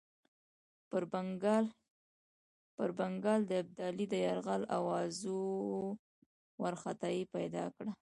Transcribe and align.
پر 2.75 2.91
بنګال 3.01 3.41
د 3.47 3.51
ابدالي 3.63 4.05
د 4.09 4.13
یرغل 4.25 4.63
آوازو 4.77 5.41
وارخطایي 6.61 7.23
پیدا 7.35 7.65
کړه. 7.75 7.91